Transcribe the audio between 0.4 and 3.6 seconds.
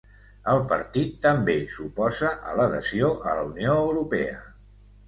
El partit també s'oposa a l'adhesió a la